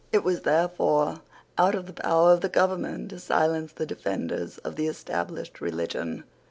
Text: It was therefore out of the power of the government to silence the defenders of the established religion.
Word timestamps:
It 0.11 0.23
was 0.23 0.41
therefore 0.41 1.21
out 1.59 1.75
of 1.75 1.85
the 1.85 1.93
power 1.93 2.33
of 2.33 2.41
the 2.41 2.49
government 2.49 3.09
to 3.11 3.19
silence 3.19 3.71
the 3.71 3.85
defenders 3.85 4.57
of 4.57 4.75
the 4.75 4.87
established 4.87 5.61
religion. 5.61 6.23